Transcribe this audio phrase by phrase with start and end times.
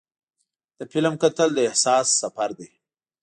[0.77, 2.69] د فلم کتل د احساس سفر دی.